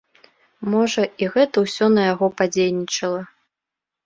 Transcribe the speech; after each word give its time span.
Можа, 0.73 1.03
і 1.23 1.29
гэта 1.35 1.57
ўсё 1.65 1.85
на 1.99 2.07
яго 2.13 2.31
падзейнічала. 2.43 3.21